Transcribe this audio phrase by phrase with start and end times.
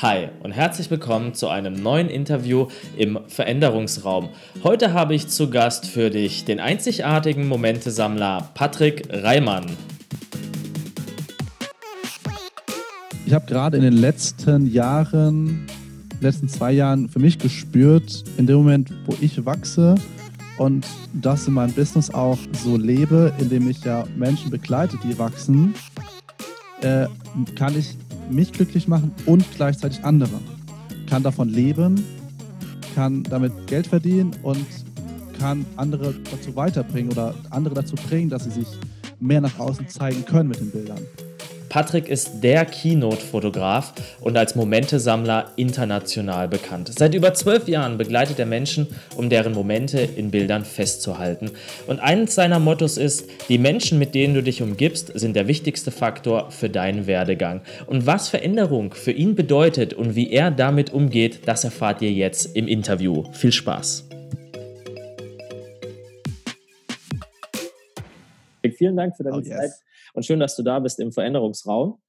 [0.00, 4.28] Hi und herzlich willkommen zu einem neuen Interview im Veränderungsraum.
[4.62, 9.66] Heute habe ich zu Gast für dich den einzigartigen Momentesammler Patrick Reimann.
[13.26, 15.66] Ich habe gerade in den letzten Jahren,
[16.20, 19.96] letzten zwei Jahren für mich gespürt, in dem Moment, wo ich wachse
[20.58, 25.74] und das in meinem Business auch so lebe, indem ich ja Menschen begleite, die wachsen,
[26.82, 27.06] äh,
[27.56, 27.96] kann ich
[28.30, 30.40] mich glücklich machen und gleichzeitig andere.
[31.06, 32.04] Kann davon leben,
[32.94, 34.66] kann damit Geld verdienen und
[35.38, 38.68] kann andere dazu weiterbringen oder andere dazu bringen, dass sie sich
[39.20, 41.00] mehr nach außen zeigen können mit den Bildern.
[41.68, 46.90] Patrick ist der Keynote-Fotograf und als Momentesammler international bekannt.
[46.96, 48.86] Seit über zwölf Jahren begleitet er Menschen,
[49.16, 51.50] um deren Momente in Bildern festzuhalten.
[51.86, 55.90] Und eines seiner Mottos ist, die Menschen, mit denen du dich umgibst, sind der wichtigste
[55.90, 57.60] Faktor für deinen Werdegang.
[57.86, 62.56] Und was Veränderung für ihn bedeutet und wie er damit umgeht, das erfahrt ihr jetzt
[62.56, 63.24] im Interview.
[63.32, 64.04] Viel Spaß!
[68.76, 69.48] Vielen Dank für deine oh, yes.
[69.48, 69.87] Zeit
[70.18, 72.00] und schön, dass du da bist im Veränderungsraum.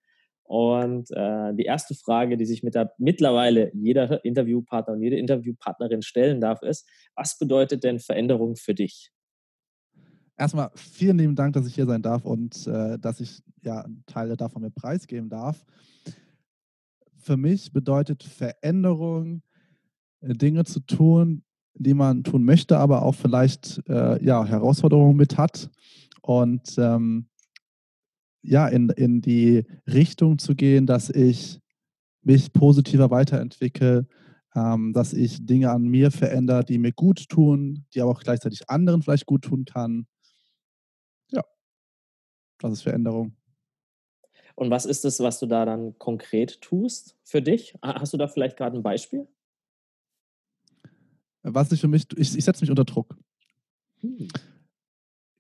[0.44, 6.02] Und äh, die erste Frage, die sich mit der, mittlerweile jeder Interviewpartner und jede Interviewpartnerin
[6.02, 9.12] stellen darf, ist, was bedeutet denn Veränderung für dich?
[10.36, 14.38] Erstmal vielen lieben Dank, dass ich hier sein darf und äh, dass ich ja Teile
[14.38, 15.64] davon mir preisgeben darf.
[17.20, 19.44] Für mich bedeutet Veränderung,
[20.22, 21.44] äh, Dinge zu tun,
[21.76, 25.70] die man tun möchte, aber auch vielleicht äh, ja, Herausforderungen mit hat.
[26.22, 27.28] Und ähm,
[28.42, 31.60] ja, in, in die Richtung zu gehen, dass ich
[32.22, 34.08] mich positiver weiterentwickle,
[34.56, 38.70] ähm, dass ich Dinge an mir verändere, die mir gut tun, die aber auch gleichzeitig
[38.70, 40.08] anderen vielleicht gut tun kann.
[41.32, 41.44] Ja,
[42.60, 43.36] das ist Veränderung.
[44.56, 47.76] Und was ist es, was du da dann konkret tust für dich?
[47.82, 49.28] Hast du da vielleicht gerade ein Beispiel?
[51.44, 53.18] Was ich für mich, ich, ich setze mich unter Druck.
[54.02, 54.28] Hm.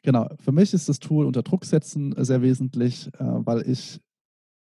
[0.01, 3.99] Genau, für mich ist das Tool unter Druck setzen äh, sehr wesentlich, äh, weil ich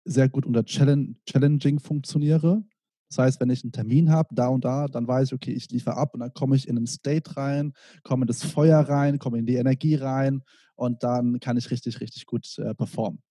[0.04, 2.64] sehr gut unter Challenging funktioniere.
[3.10, 5.70] Das heißt, wenn ich einen Termin habe, da und da, dann weiß ich, okay, ich
[5.70, 9.20] liefere ab und dann komme ich in einen State rein, komme in das Feuer rein,
[9.20, 10.44] komme in die Energie rein
[10.76, 13.22] und dann kann ich richtig, richtig gut äh, performen.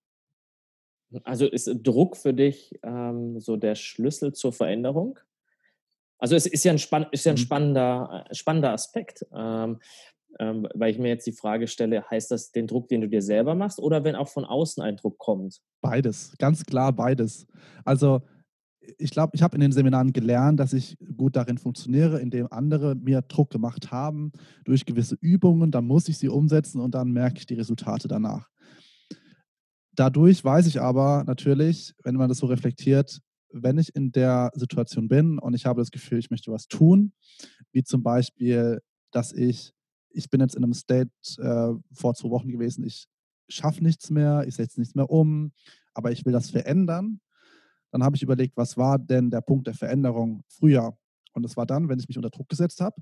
[1.23, 5.19] Also ist Druck für dich ähm, so der Schlüssel zur Veränderung?
[6.17, 7.39] Also es ist ja ein, spann ist ja ein mhm.
[7.39, 9.25] spannender, äh, spannender Aspekt.
[9.33, 9.79] Ähm,
[10.39, 13.21] ähm, weil ich mir jetzt die Frage stelle, heißt das den Druck, den du dir
[13.21, 15.61] selber machst oder wenn auch von außen ein Druck kommt?
[15.81, 17.47] Beides, ganz klar beides.
[17.83, 18.21] Also
[18.97, 22.95] ich glaube, ich habe in den Seminaren gelernt, dass ich gut darin funktioniere, indem andere
[22.95, 24.31] mir Druck gemacht haben
[24.65, 25.71] durch gewisse Übungen.
[25.71, 28.49] Dann muss ich sie umsetzen und dann merke ich die Resultate danach.
[29.93, 33.19] Dadurch weiß ich aber natürlich, wenn man das so reflektiert,
[33.53, 37.13] wenn ich in der Situation bin und ich habe das Gefühl, ich möchte was tun,
[37.71, 38.81] wie zum Beispiel,
[39.11, 39.73] dass ich
[40.13, 43.07] ich bin jetzt in einem State äh, vor zwei Wochen gewesen, ich
[43.49, 45.51] schaffe nichts mehr, ich setze nichts mehr um,
[45.93, 47.19] aber ich will das verändern.
[47.91, 50.97] Dann habe ich überlegt, was war denn der Punkt der Veränderung früher?
[51.33, 53.01] Und das war dann, wenn ich mich unter Druck gesetzt habe.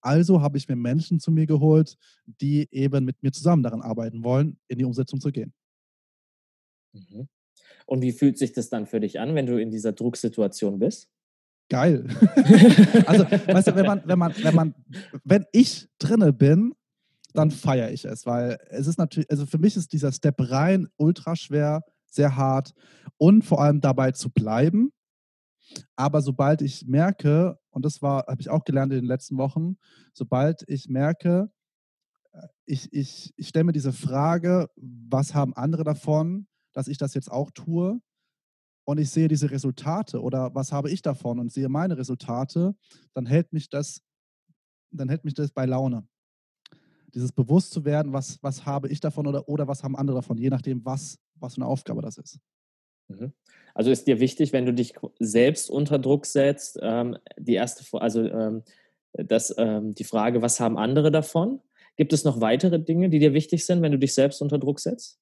[0.00, 1.96] Also habe ich mir Menschen zu mir geholt,
[2.26, 5.52] die eben mit mir zusammen daran arbeiten wollen, in die Umsetzung zu gehen.
[6.92, 7.28] Mhm.
[7.86, 11.08] Und wie fühlt sich das dann für dich an, wenn du in dieser Drucksituation bist?
[11.68, 12.06] Geil.
[13.06, 14.74] also, weißt du, wenn man, wenn man, wenn man,
[15.24, 16.74] wenn ich drinne bin,
[17.34, 20.88] dann feiere ich es, weil es ist natürlich, also für mich ist dieser Step rein
[20.96, 22.72] ultra schwer, sehr hart
[23.18, 24.92] und vor allem dabei zu bleiben.
[25.96, 29.76] Aber sobald ich merke, und das war, habe ich auch gelernt in den letzten Wochen,
[30.14, 31.50] sobald ich merke,
[32.32, 37.14] äh, ich, ich, ich stelle mir diese Frage, was haben andere davon, dass ich das
[37.14, 38.00] jetzt auch tue?
[38.88, 42.74] Und ich sehe diese Resultate oder was habe ich davon und sehe meine Resultate,
[43.12, 44.00] dann hält mich das,
[44.90, 46.08] dann hält mich das bei Laune.
[47.12, 50.38] Dieses bewusst zu werden, was, was habe ich davon oder, oder was haben andere davon,
[50.38, 52.38] je nachdem, was, was für eine Aufgabe das ist.
[53.08, 53.34] Mhm.
[53.74, 58.22] Also ist dir wichtig, wenn du dich selbst unter Druck setzt, ähm, die erste, also
[58.22, 58.62] ähm,
[59.12, 61.60] das, ähm, die Frage, was haben andere davon?
[61.96, 64.80] Gibt es noch weitere Dinge, die dir wichtig sind, wenn du dich selbst unter Druck
[64.80, 65.20] setzt?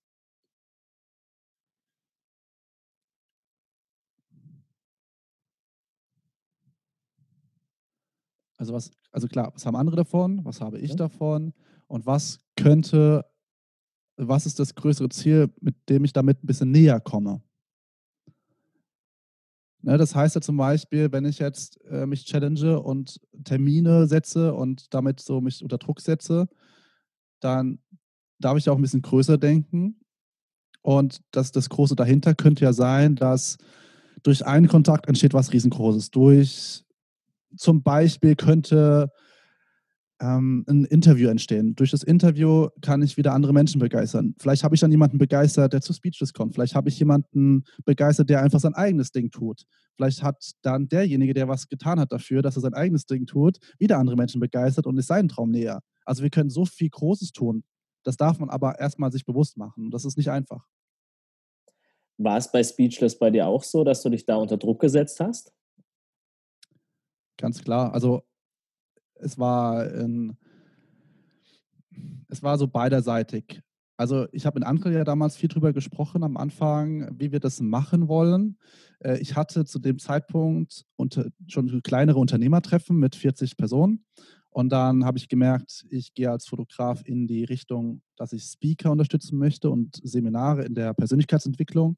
[8.56, 10.44] Also was, also klar, was haben andere davon?
[10.44, 10.96] Was habe ich ja.
[10.96, 11.52] davon?
[11.86, 13.24] Und was könnte,
[14.16, 17.42] was ist das größere Ziel, mit dem ich damit ein bisschen näher komme?
[19.82, 24.52] Ne, das heißt ja zum Beispiel, wenn ich jetzt äh, mich challenge und Termine setze
[24.52, 26.48] und damit so mich unter Druck setze,
[27.40, 27.78] dann
[28.40, 30.00] darf ich auch ein bisschen größer denken.
[30.82, 33.58] Und das, das Große dahinter könnte ja sein, dass
[34.22, 36.10] durch einen Kontakt entsteht was riesengroßes.
[36.10, 36.84] Durch
[37.56, 39.10] zum Beispiel könnte
[40.20, 41.74] ähm, ein Interview entstehen.
[41.74, 44.34] Durch das Interview kann ich wieder andere Menschen begeistern.
[44.38, 46.54] Vielleicht habe ich dann jemanden begeistert, der zu Speechless kommt.
[46.54, 49.64] Vielleicht habe ich jemanden begeistert, der einfach sein eigenes Ding tut.
[49.96, 53.58] Vielleicht hat dann derjenige, der was getan hat dafür, dass er sein eigenes Ding tut,
[53.78, 55.80] wieder andere Menschen begeistert und ist seinen Traum näher.
[56.04, 57.64] Also wir können so viel Großes tun.
[58.02, 59.90] Das darf man aber erstmal sich bewusst machen.
[59.90, 60.64] Das ist nicht einfach.
[62.18, 65.20] War es bei Speechless bei dir auch so, dass du dich da unter Druck gesetzt
[65.20, 65.52] hast?
[67.36, 67.92] Ganz klar.
[67.92, 68.22] Also
[69.14, 70.36] es war, ein,
[72.28, 73.60] es war so beiderseitig.
[73.98, 77.60] Also ich habe mit Ankel ja damals viel drüber gesprochen am Anfang, wie wir das
[77.60, 78.58] machen wollen.
[79.00, 80.84] Äh, ich hatte zu dem Zeitpunkt
[81.48, 84.04] schon kleinere Unternehmertreffen mit 40 Personen.
[84.50, 88.90] Und dann habe ich gemerkt, ich gehe als Fotograf in die Richtung, dass ich Speaker
[88.90, 91.96] unterstützen möchte und Seminare in der Persönlichkeitsentwicklung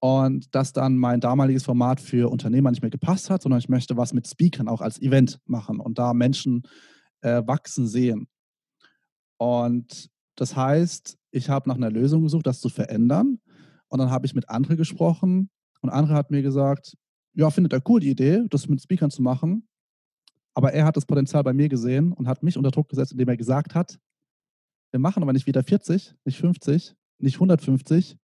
[0.00, 3.96] und dass dann mein damaliges Format für Unternehmer nicht mehr gepasst hat, sondern ich möchte
[3.96, 6.62] was mit Speakern auch als Event machen und da Menschen
[7.20, 8.26] äh, wachsen sehen.
[9.36, 13.40] Und das heißt, ich habe nach einer Lösung gesucht, das zu verändern.
[13.88, 15.50] Und dann habe ich mit Andre gesprochen
[15.82, 16.96] und Andre hat mir gesagt,
[17.34, 19.68] ja, findet er cool die Idee, das mit Speakern zu machen.
[20.54, 23.28] Aber er hat das Potenzial bei mir gesehen und hat mich unter Druck gesetzt, indem
[23.28, 23.98] er gesagt hat,
[24.90, 28.16] wir machen aber nicht wieder 40, nicht 50, nicht 150,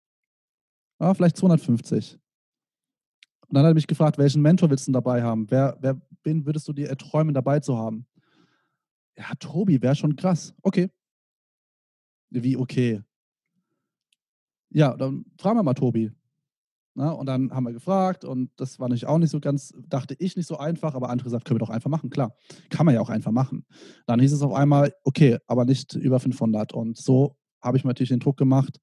[0.99, 2.19] ah, vielleicht 250.
[3.49, 5.51] Und dann hat er mich gefragt, welchen Mentor willst du dabei haben?
[5.51, 8.07] Wer, wer, wen würdest du dir erträumen, dabei zu haben?
[9.17, 10.55] Ja, Tobi, wäre schon krass.
[10.63, 10.91] Okay.
[12.31, 13.03] Wie okay?
[14.71, 16.13] Ja, dann fragen wir mal Tobi.
[16.99, 20.17] Na, und dann haben wir gefragt und das war natürlich auch nicht so ganz, dachte
[20.19, 22.09] ich, nicht so einfach, aber andere gesagt, können wir doch einfach machen.
[22.09, 22.35] Klar,
[22.71, 23.67] kann man ja auch einfach machen.
[24.07, 26.73] Dann hieß es auf einmal, okay, aber nicht über 500.
[26.73, 28.81] Und so habe ich mir natürlich den Druck gemacht,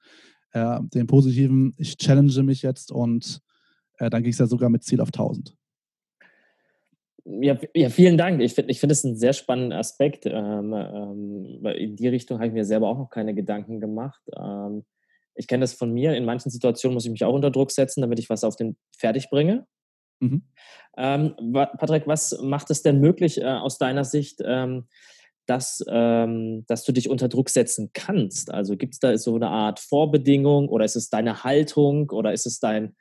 [0.53, 3.41] äh, den positiven, ich challenge mich jetzt und
[3.97, 5.55] äh, dann ging es ja sogar mit Ziel auf 1000.
[7.25, 8.41] Ja, ja, vielen Dank.
[8.41, 10.25] Ich finde ich find es einen sehr spannenden Aspekt.
[10.25, 14.21] Ähm, ähm, in die Richtung habe ich mir selber auch noch keine Gedanken gemacht.
[14.37, 14.83] Ähm,
[15.35, 16.15] ich kenne das von mir.
[16.15, 18.75] In manchen Situationen muss ich mich auch unter Druck setzen, damit ich was auf den
[18.97, 19.65] fertig bringe.
[20.19, 20.43] Mhm.
[20.97, 24.87] Ähm, Patrick, was macht es denn möglich äh, aus deiner Sicht, ähm,
[25.45, 28.51] dass, ähm, dass du dich unter Druck setzen kannst?
[28.51, 32.45] Also gibt es da so eine Art Vorbedingung oder ist es deine Haltung oder ist
[32.45, 32.95] es dein,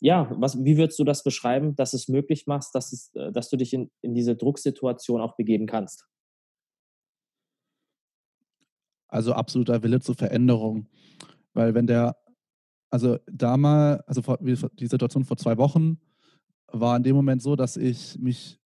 [0.00, 3.50] ja, was, wie würdest du das beschreiben, dass es möglich machst, dass, es, äh, dass
[3.50, 6.06] du dich in, in diese Drucksituation auch begeben kannst?
[9.08, 10.86] Also absoluter Wille zur Veränderung.
[11.52, 12.16] Weil wenn der,
[12.90, 16.00] also damals, also vor, die Situation vor zwei Wochen
[16.68, 18.59] war in dem Moment so, dass ich mich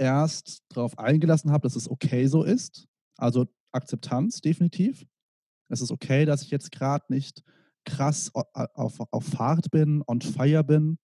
[0.00, 2.88] erst darauf eingelassen habe, dass es okay so ist.
[3.16, 5.06] Also Akzeptanz definitiv.
[5.68, 7.44] Es ist okay, dass ich jetzt gerade nicht
[7.84, 10.98] krass auf, auf Fahrt bin, on fire bin.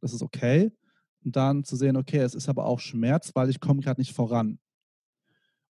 [0.00, 0.72] Das ist okay.
[1.24, 4.12] Und dann zu sehen, okay, es ist aber auch Schmerz, weil ich komme gerade nicht
[4.12, 4.58] voran.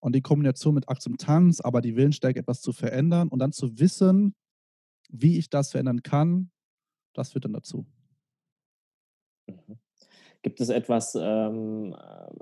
[0.00, 4.34] Und die Kombination mit Akzeptanz, aber die Willensstärke, etwas zu verändern und dann zu wissen,
[5.08, 6.50] wie ich das verändern kann,
[7.14, 7.86] das führt dann dazu.
[9.46, 9.78] Mhm.
[10.42, 11.96] Gibt es etwas, ähm,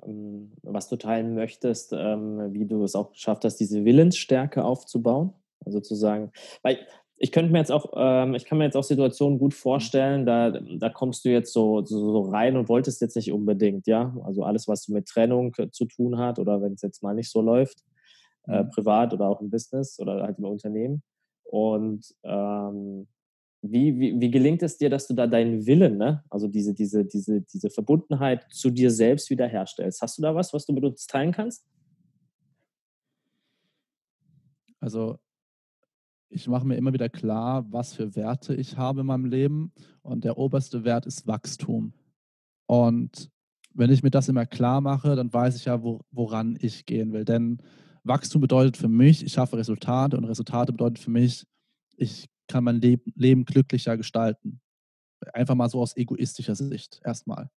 [0.04, 5.32] ähm, was du teilen möchtest, ähm, wie du es auch geschafft hast, diese Willensstärke aufzubauen?
[5.64, 6.30] Also zu sagen,
[6.62, 6.78] weil
[7.18, 10.50] ich könnte mir jetzt auch, ähm, ich kann mir jetzt auch Situationen gut vorstellen, da,
[10.50, 14.14] da kommst du jetzt so, so, so, rein und wolltest jetzt nicht unbedingt, ja.
[14.24, 17.30] Also alles, was mit Trennung äh, zu tun hat oder wenn es jetzt mal nicht
[17.30, 17.78] so läuft,
[18.46, 18.70] äh, mhm.
[18.70, 21.02] privat oder auch im Business oder halt im Unternehmen.
[21.44, 23.08] Und ähm,
[23.62, 26.22] wie, wie, wie, gelingt es dir, dass du da deinen Willen, ne?
[26.30, 30.02] also diese, diese, diese, diese Verbundenheit zu dir selbst wiederherstellst?
[30.02, 31.64] Hast du da was, was du mit uns teilen kannst?
[34.80, 35.18] Also
[36.28, 39.72] ich mache mir immer wieder klar, was für Werte ich habe in meinem Leben.
[40.02, 41.92] Und der oberste Wert ist Wachstum.
[42.66, 43.30] Und
[43.74, 47.12] wenn ich mir das immer klar mache, dann weiß ich ja, wo, woran ich gehen
[47.12, 47.24] will.
[47.24, 47.62] Denn
[48.04, 51.46] Wachstum bedeutet für mich, ich schaffe Resultate und Resultate bedeutet für mich,
[51.96, 54.60] ich kann mein Leben, Leben glücklicher gestalten.
[55.32, 57.50] Einfach mal so aus egoistischer Sicht erstmal.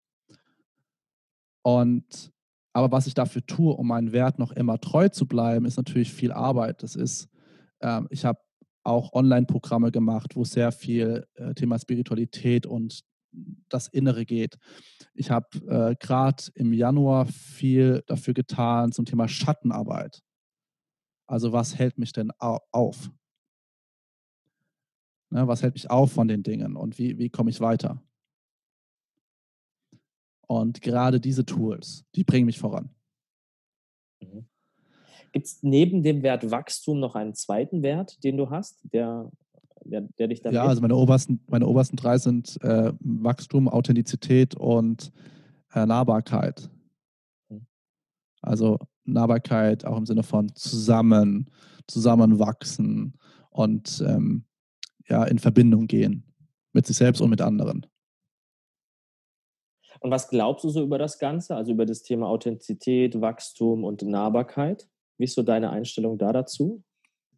[1.61, 2.31] Und
[2.73, 6.13] aber was ich dafür tue, um meinen Wert noch immer treu zu bleiben, ist natürlich
[6.13, 6.83] viel Arbeit.
[6.83, 7.27] Das ist,
[7.81, 8.39] ähm, ich habe
[8.83, 13.01] auch Online-Programme gemacht, wo sehr viel äh, Thema Spiritualität und
[13.69, 14.57] das Innere geht.
[15.13, 20.21] Ich habe äh, gerade im Januar viel dafür getan zum Thema Schattenarbeit.
[21.27, 23.11] Also was hält mich denn auf?
[25.31, 28.01] Ne, was hält mich auf von den Dingen und wie, wie komme ich weiter?
[30.47, 32.89] Und gerade diese Tools, die bringen mich voran.
[34.21, 34.47] Mhm.
[35.31, 39.29] Gibt es neben dem Wert Wachstum noch einen zweiten Wert, den du hast, der,
[39.83, 40.53] der, der dich dann.
[40.53, 45.11] Ja, also meine obersten, meine obersten drei sind äh, Wachstum, Authentizität und
[45.73, 46.71] äh, Nahbarkeit.
[47.49, 47.67] Hm.
[48.41, 51.51] Also Nahbarkeit auch im Sinne von zusammen,
[51.85, 53.13] zusammenwachsen
[53.51, 54.45] und ähm,
[55.09, 56.23] ja, in Verbindung gehen
[56.73, 57.85] mit sich selbst und mit anderen.
[60.01, 64.01] Und was glaubst du so über das Ganze, also über das Thema Authentizität, Wachstum und
[64.01, 64.87] Nahbarkeit?
[65.17, 66.83] Wie ist so deine Einstellung da dazu?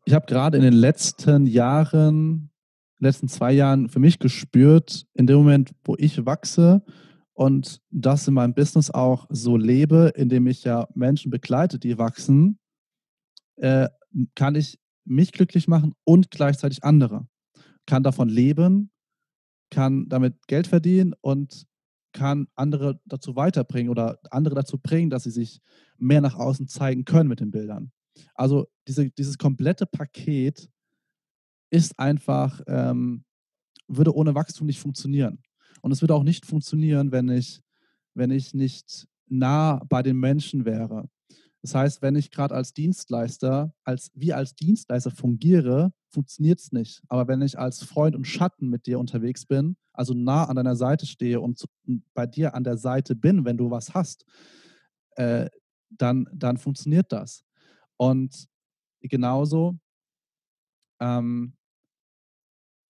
[0.05, 2.51] Ich habe gerade in den letzten Jahren,
[2.99, 6.83] letzten zwei Jahren für mich gespürt, in dem Moment, wo ich wachse
[7.33, 12.59] und das in meinem Business auch so lebe, indem ich ja Menschen begleite, die wachsen,
[13.55, 13.89] äh,
[14.35, 17.27] kann ich mich glücklich machen und gleichzeitig andere.
[17.85, 18.91] Kann davon leben,
[19.69, 21.65] kann damit Geld verdienen und
[22.13, 25.61] kann andere dazu weiterbringen oder andere dazu bringen, dass sie sich
[25.97, 27.91] mehr nach außen zeigen können mit den Bildern.
[28.35, 30.69] Also diese, dieses komplette Paket
[31.69, 33.23] ist einfach, ähm,
[33.87, 35.41] würde ohne Wachstum nicht funktionieren.
[35.81, 37.61] Und es würde auch nicht funktionieren, wenn ich,
[38.13, 41.09] wenn ich nicht nah bei den Menschen wäre.
[41.61, 47.03] Das heißt, wenn ich gerade als Dienstleister, als, wie als Dienstleister fungiere, funktioniert es nicht.
[47.07, 50.75] Aber wenn ich als Freund und Schatten mit dir unterwegs bin, also nah an deiner
[50.75, 51.63] Seite stehe und,
[52.13, 54.25] bei dir an der Seite bin, wenn du was hast,
[55.17, 55.49] äh,
[55.89, 57.43] dann, dann funktioniert das.
[57.97, 58.47] Und
[59.01, 59.77] genauso,
[60.99, 61.53] ähm,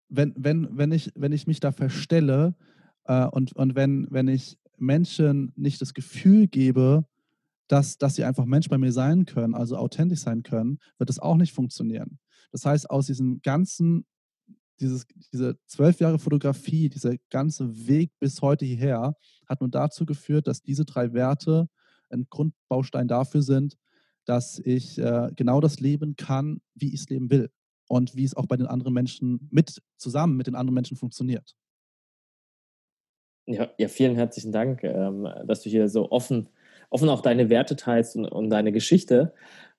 [0.09, 2.55] wenn, wenn, wenn, ich, wenn ich mich da verstelle
[3.05, 7.05] äh, und, und wenn, wenn ich Menschen nicht das Gefühl gebe,
[7.71, 11.21] dass, dass sie einfach Mensch bei mir sein können, also authentisch sein können, wird das
[11.21, 12.19] auch nicht funktionieren.
[12.51, 14.05] Das heißt, aus diesem ganzen,
[14.81, 19.15] dieses, diese zwölf Jahre Fotografie, dieser ganze Weg bis heute hierher,
[19.47, 21.69] hat nur dazu geführt, dass diese drei Werte
[22.09, 23.77] ein Grundbaustein dafür sind,
[24.25, 27.51] dass ich äh, genau das leben kann, wie ich es leben will
[27.87, 31.55] und wie es auch bei den anderen Menschen mit zusammen mit den anderen Menschen funktioniert.
[33.47, 36.49] Ja, ja vielen herzlichen Dank, ähm, dass du hier so offen
[36.91, 39.33] offen auch deine Werte teilst und, und deine Geschichte.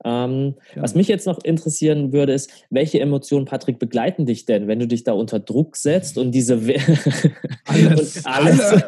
[0.04, 0.82] Ähm, ja.
[0.82, 4.88] Was mich jetzt noch interessieren würde, ist, welche Emotionen, Patrick, begleiten dich denn, wenn du
[4.88, 6.56] dich da unter Druck setzt und diese
[7.66, 8.84] alles, und alles,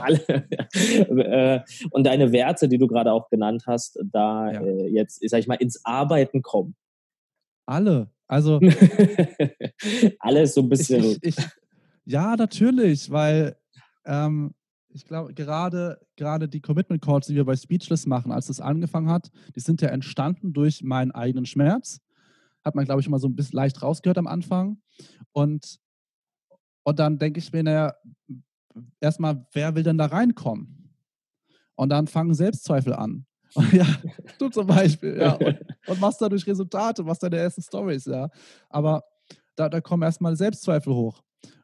[0.00, 4.62] alle, äh, und deine Werte, die du gerade auch genannt hast, da ja.
[4.62, 6.74] äh, jetzt, sag ich mal, ins Arbeiten kommen?
[7.66, 8.08] Alle.
[8.26, 8.58] Also
[10.18, 11.04] alles so ein bisschen.
[11.04, 11.36] Ich, ich,
[12.06, 13.56] ja, natürlich, weil
[14.06, 14.54] ähm,
[14.94, 19.10] ich glaube, gerade, gerade die Commitment Calls, die wir bei Speechless machen, als es angefangen
[19.10, 22.00] hat, die sind ja entstanden durch meinen eigenen Schmerz.
[22.64, 24.80] Hat man, glaube ich, immer so ein bisschen leicht rausgehört am Anfang.
[25.32, 25.80] Und,
[26.84, 27.94] und dann denke ich mir, naja,
[29.00, 30.94] erstmal, wer will denn da reinkommen?
[31.74, 33.26] Und dann fangen Selbstzweifel an.
[33.72, 33.86] Ja,
[34.38, 35.34] du zum Beispiel, ja.
[35.34, 38.28] Und, und machst dadurch Resultate, machst deine ersten Stories, ja.
[38.68, 39.04] Aber
[39.54, 41.22] da, da kommen erstmal Selbstzweifel hoch.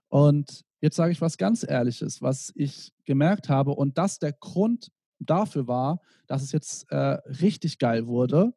[0.08, 4.90] Und Jetzt sage ich was ganz Ehrliches, was ich gemerkt habe und das der Grund
[5.18, 8.54] dafür war, dass es jetzt äh, richtig geil wurde.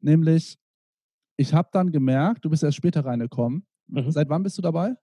[0.00, 0.58] Nämlich,
[1.36, 3.66] ich habe dann gemerkt, du bist erst später reingekommen.
[3.88, 4.10] Mhm.
[4.10, 4.94] Seit wann bist du dabei?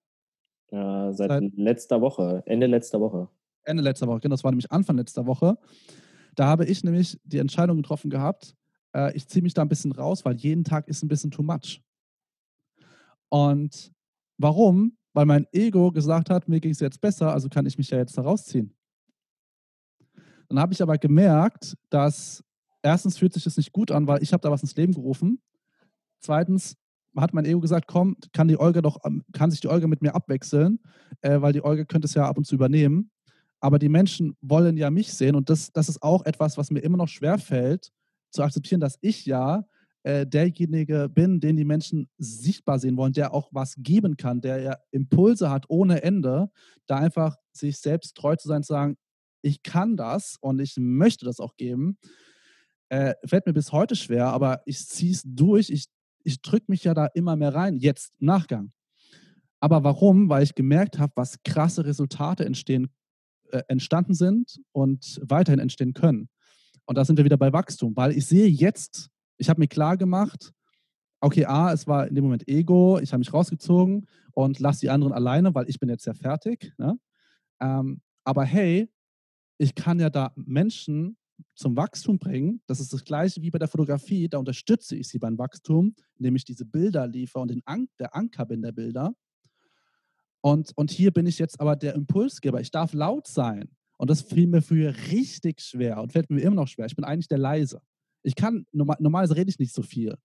[0.71, 3.29] Ja, seit, seit, letzter Woche, Ende letzter Woche.
[3.63, 5.57] Ende letzter Woche, genau, das war nämlich Anfang letzter Woche.
[6.35, 8.55] Da habe ich nämlich die Entscheidung getroffen gehabt,
[8.95, 11.43] äh, ich ziehe mich da ein bisschen raus, weil jeden Tag ist ein bisschen too
[11.43, 11.81] much.
[13.29, 13.91] Und
[14.37, 14.97] warum?
[15.15, 17.97] Weil mein Ego gesagt hat, mir ging es jetzt besser, also kann ich mich ja
[17.97, 18.75] jetzt da rausziehen.
[20.49, 22.43] Dann habe ich aber gemerkt, dass
[22.83, 25.41] erstens fühlt sich das nicht gut an, weil ich habe da was ins Leben gerufen.
[26.19, 26.75] Zweitens
[27.15, 30.01] hat mein Ego gesagt, komm, kann die Olga doch, ähm, kann sich die Olga mit
[30.01, 30.79] mir abwechseln,
[31.21, 33.09] äh, weil die Olga könnte es ja ab und zu übernehmen.
[33.61, 36.81] Aber die Menschen wollen ja mich sehen und das, das ist auch etwas, was mir
[36.81, 37.93] immer noch schwer fällt,
[38.31, 39.65] zu akzeptieren, dass ich ja
[40.05, 44.61] äh, derjenige bin, den die Menschen sichtbar sehen wollen, der auch was geben kann, der
[44.61, 46.51] ja Impulse hat ohne Ende,
[46.85, 48.97] da einfach sich selbst treu zu sein, zu sagen,
[49.41, 51.97] ich kann das und ich möchte das auch geben,
[52.89, 55.85] äh, fällt mir bis heute schwer, aber ich ziehe es durch, ich,
[56.23, 58.73] ich drücke mich ja da immer mehr rein, jetzt Nachgang.
[59.59, 60.29] Aber warum?
[60.29, 62.89] Weil ich gemerkt habe, was krasse Resultate entstehen,
[63.49, 66.29] äh, entstanden sind und weiterhin entstehen können.
[66.85, 69.97] Und da sind wir wieder bei Wachstum, weil ich sehe jetzt ich habe mir klar
[69.97, 70.53] gemacht,
[71.21, 74.89] okay, A, es war in dem Moment Ego, ich habe mich rausgezogen und lasse die
[74.89, 76.73] anderen alleine, weil ich bin jetzt ja fertig.
[76.77, 76.99] Ne?
[77.59, 78.89] Ähm, aber hey,
[79.57, 81.17] ich kann ja da Menschen
[81.55, 82.61] zum Wachstum bringen.
[82.67, 84.27] Das ist das gleiche wie bei der Fotografie.
[84.29, 88.15] Da unterstütze ich sie beim Wachstum, indem ich diese Bilder liefere und den An der
[88.15, 89.13] Anker bin der Bilder.
[90.41, 92.61] Und, und hier bin ich jetzt aber der Impulsgeber.
[92.61, 93.69] Ich darf laut sein.
[93.97, 96.85] Und das fiel mir früher richtig schwer und fällt mir immer noch schwer.
[96.85, 97.81] Ich bin eigentlich der Leise.
[98.25, 100.15] Ich kann, normal, normalerweise rede ich nicht so viel.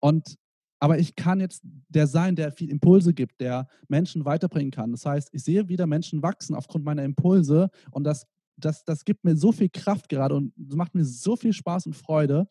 [0.00, 0.36] Und
[0.80, 4.92] Aber ich kann jetzt der sein, der viel Impulse gibt, der Menschen weiterbringen kann.
[4.92, 8.26] Das heißt, ich sehe wieder Menschen wachsen aufgrund meiner Impulse und das,
[8.56, 11.94] das, das gibt mir so viel Kraft gerade und macht mir so viel Spaß und
[11.94, 12.46] Freude,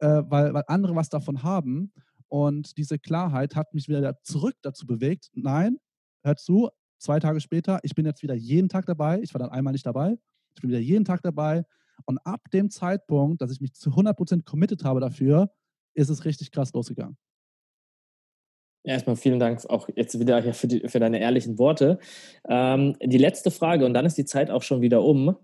[0.00, 1.92] äh, weil, weil andere was davon haben.
[2.28, 5.30] Und diese Klarheit hat mich wieder zurück dazu bewegt.
[5.34, 5.78] Nein,
[6.24, 9.20] hör zu, zwei Tage später, ich bin jetzt wieder jeden Tag dabei.
[9.22, 10.18] Ich war dann einmal nicht dabei.
[10.56, 11.64] Ich bin wieder jeden Tag dabei.
[12.04, 15.50] Und ab dem Zeitpunkt, dass ich mich zu 100% committed habe dafür,
[15.94, 17.16] ist es richtig krass losgegangen.
[18.86, 21.98] Erstmal vielen Dank auch jetzt wieder für, die, für deine ehrlichen Worte.
[22.46, 25.36] Ähm, die letzte Frage, und dann ist die Zeit auch schon wieder um.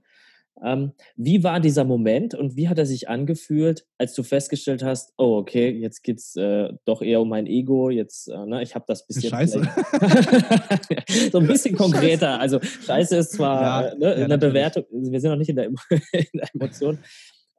[0.62, 5.12] Ähm, wie war dieser Moment und wie hat er sich angefühlt, als du festgestellt hast,
[5.16, 8.74] oh, okay, jetzt geht es äh, doch eher um mein Ego, jetzt, äh, ne, ich
[8.74, 9.30] habe das bis jetzt.
[9.30, 9.62] Scheiße.
[11.32, 12.38] so ein bisschen konkreter.
[12.38, 12.40] Scheiße.
[12.40, 15.66] Also, Scheiße ist zwar ja, ne, ja, eine Bewertung, wir sind noch nicht in der,
[16.12, 16.98] in der Emotion.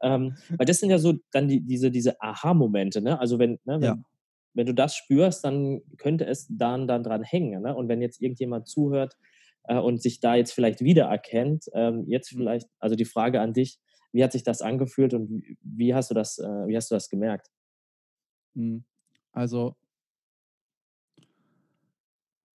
[0.03, 3.19] Ähm, weil das sind ja so dann die, diese, diese Aha-Momente, ne?
[3.19, 3.97] Also wenn, ne, wenn ja
[4.53, 7.61] wenn du das spürst, dann könnte es dann, dann dran hängen.
[7.61, 7.75] Ne?
[7.75, 9.17] Und wenn jetzt irgendjemand zuhört
[9.63, 12.39] äh, und sich da jetzt vielleicht wiedererkennt, ähm, jetzt mhm.
[12.39, 13.79] vielleicht, also die Frage an dich,
[14.11, 17.09] wie hat sich das angefühlt und wie hast du das, äh, wie hast du das
[17.09, 17.47] gemerkt?
[18.55, 18.83] Hm,
[19.31, 19.75] also,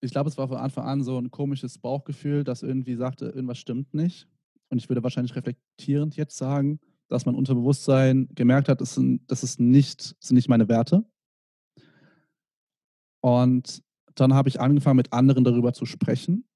[0.01, 3.59] ich glaube, es war von Anfang an so ein komisches Bauchgefühl, das irgendwie sagte, irgendwas
[3.59, 4.29] stimmt nicht.
[4.69, 9.43] Und ich würde wahrscheinlich reflektierend jetzt sagen, dass mein Unterbewusstsein gemerkt hat, das sind, das
[9.43, 11.05] ist nicht, das sind nicht meine Werte.
[13.21, 13.83] Und
[14.15, 16.47] dann habe ich angefangen, mit anderen darüber zu sprechen.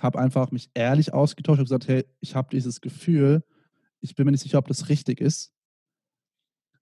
[0.00, 3.44] Habe einfach mich ehrlich ausgetauscht und gesagt, hey, ich habe dieses Gefühl,
[4.00, 5.52] ich bin mir nicht sicher, ob das richtig ist.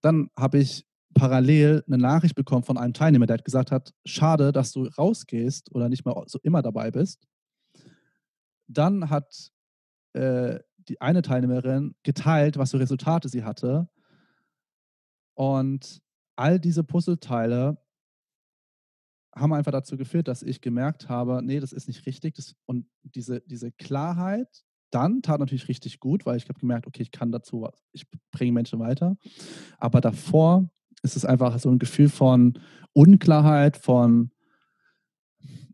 [0.00, 4.72] Dann habe ich parallel eine Nachricht bekommen von einem Teilnehmer, der gesagt hat, schade, dass
[4.72, 7.26] du rausgehst oder nicht mehr so immer dabei bist.
[8.66, 9.50] Dann hat
[10.14, 13.88] äh, die eine Teilnehmerin geteilt, was für Resultate sie hatte.
[15.34, 16.00] Und
[16.36, 17.78] all diese Puzzleteile
[19.34, 22.34] haben einfach dazu geführt, dass ich gemerkt habe, nee, das ist nicht richtig.
[22.34, 24.48] Das, und diese, diese Klarheit
[24.92, 28.52] dann tat natürlich richtig gut, weil ich habe gemerkt, okay, ich kann dazu, ich bringe
[28.52, 29.16] Menschen weiter.
[29.78, 30.68] Aber davor
[31.02, 32.58] ist es einfach so ein Gefühl von
[32.92, 34.30] Unklarheit, von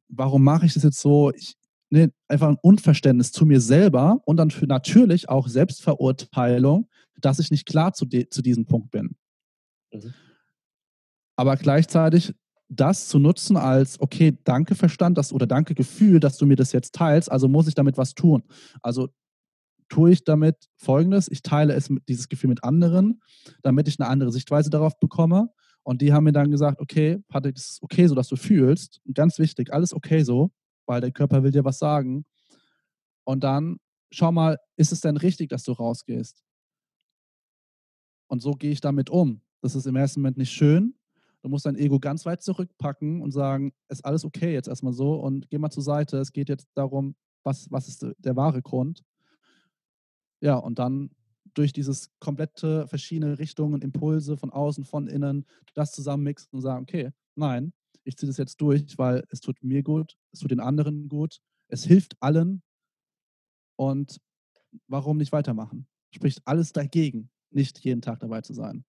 [0.09, 1.33] warum mache ich das jetzt so?
[1.35, 1.57] Ich,
[1.91, 6.89] nee, einfach ein Unverständnis zu mir selber und dann für natürlich auch Selbstverurteilung,
[7.21, 9.17] dass ich nicht klar zu, zu diesem Punkt bin.
[9.93, 10.15] Mhm.
[11.37, 12.35] Aber gleichzeitig
[12.69, 16.73] das zu nutzen als, okay, danke Verstand dass, oder danke Gefühl, dass du mir das
[16.73, 18.43] jetzt teilst, also muss ich damit was tun.
[18.83, 19.09] Also
[19.89, 23.21] tue ich damit Folgendes, ich teile es mit, dieses Gefühl mit anderen,
[23.63, 25.51] damit ich eine andere Sichtweise darauf bekomme.
[25.83, 29.01] Und die haben mir dann gesagt, okay, Patrick, das ist okay so, dass du fühlst.
[29.07, 30.51] Und ganz wichtig, alles okay so,
[30.87, 32.27] weil der Körper will dir was sagen.
[33.25, 33.79] Und dann
[34.11, 36.43] schau mal, ist es denn richtig, dass du rausgehst?
[38.27, 39.41] Und so gehe ich damit um.
[39.63, 40.98] Das ist im ersten Moment nicht schön,
[41.49, 45.15] Du musst dein Ego ganz weit zurückpacken und sagen, ist alles okay jetzt erstmal so
[45.15, 46.19] und geh mal zur Seite.
[46.19, 49.03] Es geht jetzt darum, was, was ist der wahre Grund.
[50.43, 51.11] Ja, und dann
[51.55, 57.13] durch dieses komplette verschiedene Richtungen, Impulse von außen, von innen, das zusammenmixen und sagen, okay,
[57.35, 57.73] nein,
[58.05, 61.39] ich ziehe das jetzt durch, weil es tut mir gut, es tut den anderen gut,
[61.69, 62.63] es hilft allen
[63.77, 64.21] und
[64.87, 65.87] warum nicht weitermachen?
[66.15, 68.85] Spricht alles dagegen, nicht jeden Tag dabei zu sein.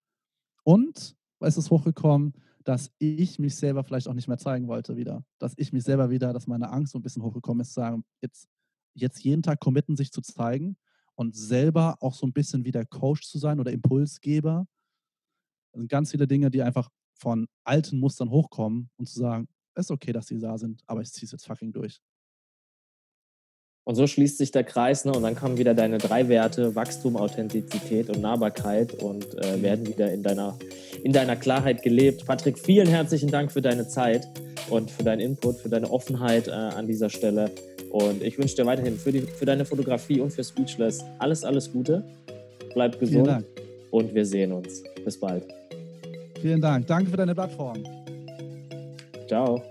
[0.65, 1.15] Und
[1.47, 2.35] ist es hochgekommen,
[2.69, 5.25] dass ich mich selber vielleicht auch nicht mehr zeigen wollte wieder.
[5.39, 8.05] Dass ich mich selber wieder, dass meine Angst so ein bisschen hochgekommen ist, zu sagen,
[8.21, 8.47] jetzt,
[8.93, 10.77] jetzt jeden Tag committen, sich zu zeigen
[11.15, 14.67] und selber auch so ein bisschen wie der Coach zu sein oder Impulsgeber.
[15.73, 19.87] Das sind ganz viele Dinge, die einfach von alten Mustern hochkommen und zu sagen, es
[19.87, 22.03] ist okay, dass sie da sind, aber ich ziehe es jetzt fucking durch.
[23.89, 25.13] Und so schließt sich der Kreis ne?
[25.13, 30.13] und dann kommen wieder deine drei Werte, Wachstum, Authentizität und Nahbarkeit und äh, werden wieder
[30.13, 30.59] in deiner,
[31.03, 32.27] in deiner Klarheit gelebt.
[32.27, 34.29] Patrick, vielen herzlichen Dank für deine Zeit
[34.69, 37.51] und für deinen Input, für deine Offenheit äh, an dieser Stelle.
[37.89, 41.73] Und ich wünsche dir weiterhin für, die, für deine Fotografie und für Speechless alles, alles
[41.73, 42.05] Gute.
[42.75, 43.43] Bleib gesund
[43.91, 44.83] und wir sehen uns.
[45.03, 45.45] Bis bald.
[46.43, 46.87] Vielen Dank.
[46.87, 47.83] Danke für deine Plattform.
[49.27, 49.63] Ciao.